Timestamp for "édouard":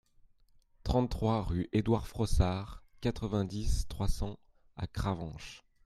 1.73-2.07